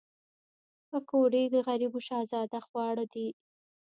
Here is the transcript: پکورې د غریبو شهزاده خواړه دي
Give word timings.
پکورې 0.89 1.43
د 1.53 1.55
غریبو 1.67 1.99
شهزاده 2.07 2.59
خواړه 2.67 3.05
دي 3.13 3.27